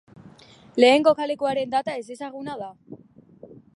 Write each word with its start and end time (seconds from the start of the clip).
Lehen 0.83 1.05
kokalekuaren 1.07 1.75
data 1.75 1.95
ezezaguna 2.05 2.57
da. 2.63 2.71